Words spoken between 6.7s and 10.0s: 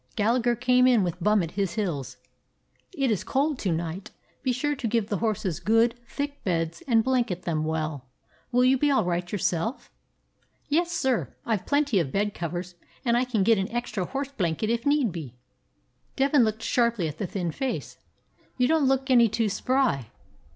and blanket them well. Will you be all right yourself?"